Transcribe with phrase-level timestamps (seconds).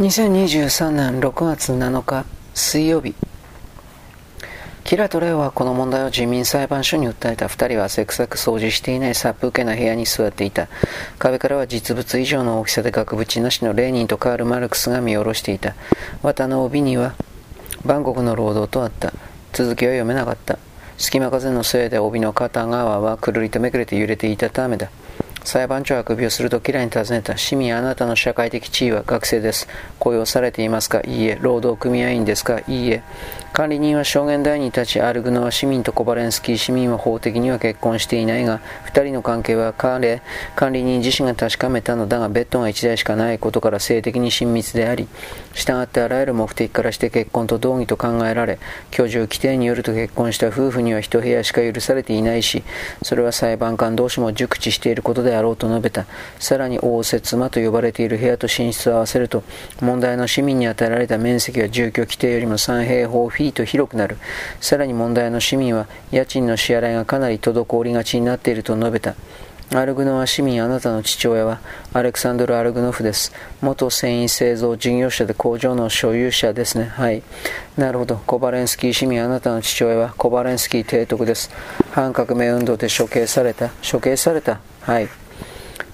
[0.00, 3.14] 2023年6月7日水曜日。
[4.82, 7.48] キラとレオはこの問題を人民裁判所に訴えた。
[7.48, 10.68] 二人はせくさく掃除していない殺風景な部屋に座っていた。
[11.18, 15.74] 壁からは実物以上の大きさで額縁なしのレーニンとカール・マルクスが見下ろしていた。
[16.22, 17.14] 綿の帯には
[17.84, 19.12] 万国の労働とあった。
[19.52, 20.58] 続きは読めなかった。
[20.96, 24.88] 隙間風のせいで帯の片側はくるりとめくれて揺れていたためだ。
[25.44, 27.36] 裁判長は首をすると嫌いに尋ねた。
[27.36, 29.68] 市民あなたの社会的地位は学生です。
[29.98, 31.38] 雇用されていますかいいえ。
[31.40, 33.02] 労働組合員ですかいいえ。
[33.52, 40.22] 管理人は証言台に立ち、アルグノは市民とコバレンスキー市民は法的には結婚していないが、二人の関係は彼、
[40.54, 45.08] 管理人自身が確かめたのだが、ベッドが一台しかないことから性的に親密であり、
[45.54, 48.60] 従ってあらゆる目的からして結婚と同義と考えられ、
[48.92, 52.62] 居住規定によると結婚した夫婦には一部屋しか許されていないし、
[53.02, 56.06] それは裁判官同士も熟知していることであろうと述べた。
[56.38, 59.42] さらに応接間と呼ばれている部屋と寝室を合わせると、
[59.80, 64.18] 問題の市民に与えられた面積は住居規定よりも3平方フィート広くなる。
[64.60, 69.14] さらに問題の市民は家賃の支払いがかなり滞りがちになっていると述べた。
[69.72, 71.60] アルグノは市民あなたの父親は
[71.92, 73.32] アレクサンドル・アルグノフです。
[73.60, 76.86] 元繊維製造事業者で工場の所有者ですね。
[76.86, 77.22] はい。
[77.76, 78.16] なるほど。
[78.26, 81.52] コバレンスキー市民あなたの父親はコバレンスキー提督です。
[81.92, 83.70] 反革命運動で処刑された。
[83.88, 84.58] 処刑された。
[84.80, 85.08] はい。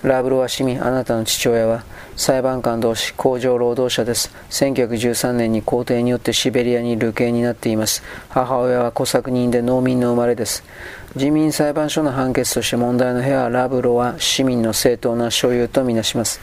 [0.06, 4.32] ラブロワ市民あなたの父親は裁判官同士工場労働者です。
[4.50, 8.04] 1913年に皇帝によってシベリアに流刑になっています。
[8.28, 10.62] 母親は小作人で農民の生まれです。
[11.16, 16.40] 人民裁判所の判決として問題の部屋はラブロは市民の正当な所有とみなします。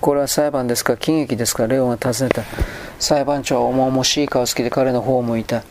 [0.00, 2.44] これは裁判ですか喜劇ですかレオンが尋ねた。
[2.98, 5.64] 裁判長は重々しい顔つきで彼の方を向いた。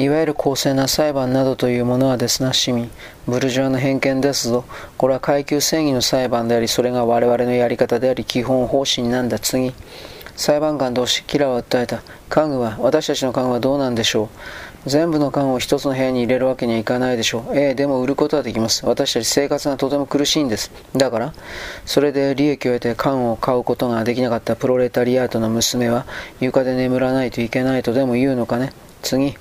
[0.00, 2.90] いわゆる公正な裁判などというものはですな、市民。
[3.26, 4.64] ブルジョアの偏見ですぞ。
[4.96, 9.38] これは階級正義の裁判であり、それが我々のやり方であり、基本方針なんだ。
[9.38, 9.74] 次。
[10.36, 12.02] 裁判官同士、キラーは訴えた。
[12.30, 14.30] 家具は、私たちの家具はどうなんでしょ
[14.86, 17.54] う全部の家具を一つの部屋に入れるわけにはいかないでしょう。
[17.54, 18.86] ええ、でも売ることはできます。
[18.86, 20.72] 私たち生活がとても苦しいんです。
[20.96, 21.34] だから、
[21.84, 26.06] それで利益を得て家具を買うことができなかったプロレタリアートの娘は、
[26.40, 28.72] 床で眠らないといけないとでも言うのかね。
[29.02, 29.36] 次。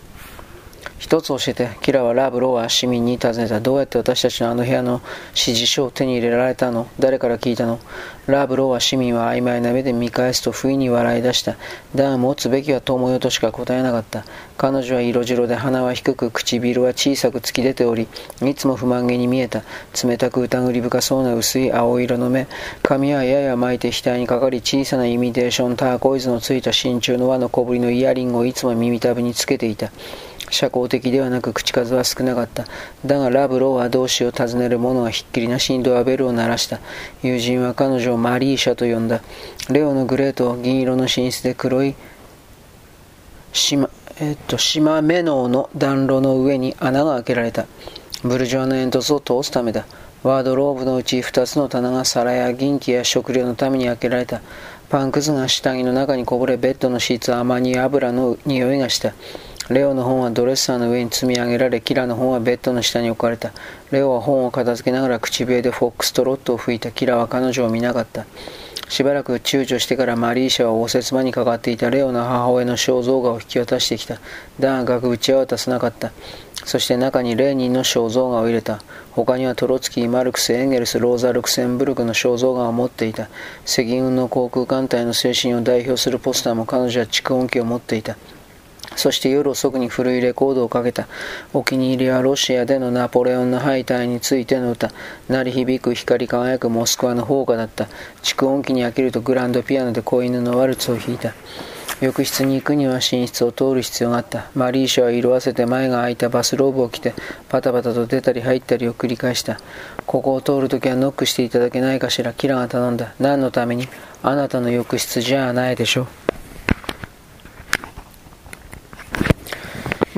[0.99, 3.61] 一つ教えて、キラはラブローは市民に尋ねた。
[3.61, 6.87] どうやって私たちのあの部屋の指示書を手に入れられたの？
[6.99, 7.79] 誰から聞いたの？
[8.27, 11.55] ラブローは市民は曖昧な目で見返すと不意に笑い出した。
[11.95, 14.25] だが持つべきは友よとしか答えなかった。
[14.57, 18.07] 彼女は色白で鼻は低く、唇は小さく突き出ており、
[18.45, 19.63] いつも不満げに見えた。
[20.03, 22.47] 冷たく疑り深そうな薄い青色の目。
[22.83, 29.91] 髪はやや巻いて額にかかり、小さなイミテーションターコイズのついた真鍮の輪の小ぶりのイヤリングをいつも耳たぶにつけていた。
[30.49, 32.65] 社交的ではなく口数は少なかった。
[33.05, 36.79] だがラブローは同志を訪ねる者はひっきりなしにドアベルを鳴らした。
[37.23, 39.21] 友人は彼女をマリーシャと呼んだ。
[39.69, 41.95] レオのグレート銀色の寝室で黒い
[43.53, 43.89] 島、
[44.19, 47.65] えっと、島目のの暖炉の上に穴が開けられた。
[48.23, 49.85] ブルジョアの煙突を通すためだ。
[50.23, 54.41] ワードローブのうち2つの棚が皿や銀器や食料のために開けられた。
[54.89, 59.13] パンくずが下着の中にこぼれベッドのシーツは甘に油の匂いがした。
[59.69, 63.51] レオの本はドレッサーの上に積み上げられ、キラの本はベッドの下に置かれた。
[63.91, 66.91] レオは本を片付けながら口笛でフォックストロットを吹いた。
[66.91, 68.25] キラは彼女を見なかった。
[68.87, 74.15] しばらく躊躇してからマリーシャは応接間にかかっていたレオの母親の肖像画を引き渡してきた。
[74.59, 76.11] だが額縁は渡さなかった。
[76.65, 78.81] そして中にレーニンの肖像画を入れた。
[79.11, 83.29] 他にはトロツキー、マルクス、エンゲルス、ローザ・ルクセンブルクの肖像画を持っていた。
[83.71, 88.17] 赤軍の航空艦隊の精神を代表するポスターも彼女は蓄音機を持っていた。
[88.99, 91.07] そして夜遅くに古いレコードをかけた。
[91.53, 94.91] お気に入りはロシアでのナポレオンの敗退についての歌。
[95.29, 97.87] 鳴り響く光り輝くモスクワの放火だった。
[98.21, 101.33] 蓄音機に飽きるとグランドピアノで子犬のワルツを弾いた。
[102.01, 104.51] 浴室に行くには寝室を通る必要があった。
[104.53, 107.13] マリーシャは色あせて前が開いたバスローブを着て、
[107.47, 109.59] パタパタと出たり入ったりを繰り返した。
[110.05, 112.33] ここを通るときはノックしていただけないかしら。
[112.33, 113.13] キラが頼んだ。
[113.19, 113.87] 何のために？
[114.23, 116.07] あなたの浴室じゃないでしょ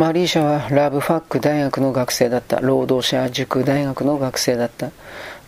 [0.01, 2.59] マリーシャはラブファック大学の学生だった。
[2.59, 4.89] 労働者塾大学の学生だった。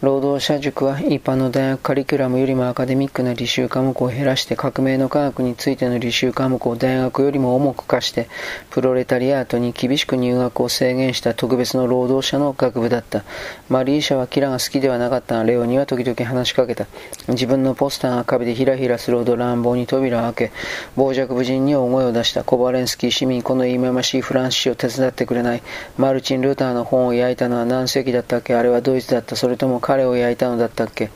[0.03, 8.27] 労働者塾は一般の大学カリキュラムよりもアカデミックな履修科目を減らして革命の科学についての履修科目を大学よりも重く課して
[8.69, 13.23] プロレタリアートに厳しく入学を制限した特別の労働者の学部だった。
[13.69, 16.85] マリーシャはキラが好きではなかったがレオには時々話しかけた。
[17.29, 20.51] 自分のポスターが壁でひらひらするほど乱暴に扉を開け、
[20.97, 22.43] 傍若無人に大声を出した。
[22.43, 25.63] コバレンスキー市民、この忌まましいフランス史を手伝ってくれない。
[25.97, 28.53] マルチン・ルーターの本を焼いたのは何世紀だったっけ？
[28.53, 29.37] あれはドイツだった。
[29.37, 31.11] それとも彼を焼いたのだったっけ？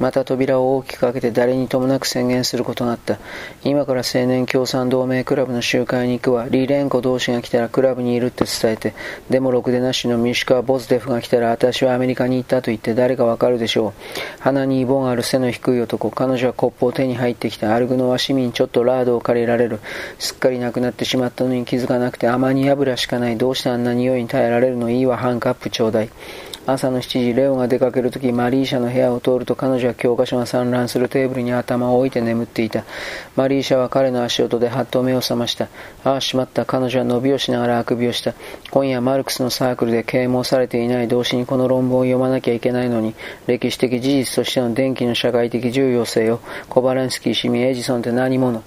[0.00, 3.18] また扉を大きく開けて誰にともなく宣言することになった。
[3.64, 6.46] 今から青年共産同盟クラブの集会に行くわ。
[6.48, 8.94] リレンコ同士が来たらクラブにいるって伝えて、
[9.30, 13.92] でもろくでなしのミシュカ・ボズデフが来たら私はアメリカに行ったと言って誰かわかるでしょう。
[14.40, 16.10] 鼻にイボがある背の低い男。
[16.10, 17.74] 彼女はコップを手に入ってきた。
[17.74, 19.80] アルグノは市民ちょっとラードを借りられる。
[20.20, 23.36] すっかりなくなってしまったのに気づかなくてアマニ油しかない。
[23.36, 24.90] どうしてあんな匂いに耐えられるの？
[24.90, 26.10] いいわ、ハンカップちょうだい。
[26.70, 32.84] 朝の7時、レオが出かけるとき、マリーシャの部屋を通ると彼女は教科書が散乱するテーブルに頭を置いて眠っていた。
[33.36, 35.68] マリーシャは彼の足音ではっと目を覚ました。
[36.04, 36.66] ああ、しまった。
[36.66, 38.34] 彼女は伸びをしながらあくびをした。
[38.70, 43.14] 今夜マルクスのサークルで啓蒙されていない同士にこの論文を読まなきゃいけないのに、
[43.46, 48.62] 歴史的事実としての電気の社会的重要性を、コバレンスキー、市民、エジソンって何者？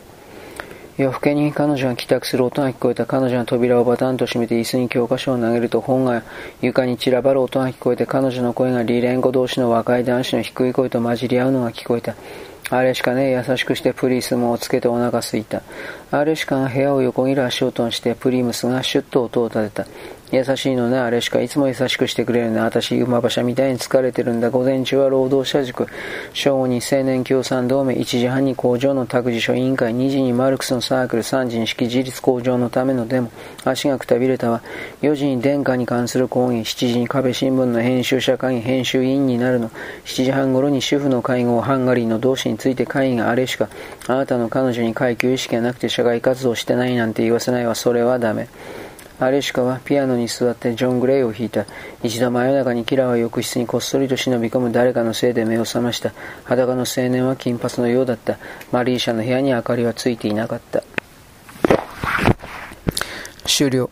[0.97, 6.23] 夜更けに彼女が帰宅する音が聞こえた彼女の扉をバタンと閉めて椅子に教科書を投げると本が
[6.61, 12.15] 床に散らばる音が聞こえて彼女の声がリレンゴ同士の若い男子の低い声と混じり合うのが聞こえた。
[12.69, 15.61] あれしかね優しくしてプリスもをつけてお腹すいた。
[16.09, 19.87] あれしかが部屋を横切る足音をしてプリムスがシュッと音を立てた。
[20.31, 22.61] 優しいのね、あれしかいつも優しくしてくれるね。
[22.61, 24.49] 私、馬馬車みたいに疲れてるんだ。
[24.49, 25.87] 午前中は労働者塾。
[26.31, 27.93] 正午に青年共産同盟。
[27.93, 29.93] 1時半に工場の託児所委員会。
[29.93, 31.23] 2時にマルクスのサークル。
[31.23, 33.29] 3時に式自立工場のためのデモ。
[33.65, 34.61] 足がくたびれたわ。
[35.01, 36.65] 4時に殿下に関する講義。
[36.65, 38.61] 7時に壁新聞の編集者会議。
[38.61, 39.69] 編集委員になるの。
[40.05, 41.59] 7時半頃に主婦の会合。
[41.59, 43.67] ハンガリーの同志について会議があれしか。
[44.07, 47.75] あなたの彼女に階級意識がなくて社会活動してないなんて言わせないわ。
[47.75, 48.47] それはダメ。
[49.23, 51.67] アレシカはピアノに座ってジョン・グレイを弾いた。
[52.01, 56.11] 一度真夜中にキラーは浴室にこっそりと忍び込む誰かのせいで目を覚ました。
[56.43, 58.39] 裸の青年は金髪のようだった。
[58.71, 60.83] マリーシャの部屋に明かりはついていなかった。
[63.45, 63.91] 終了。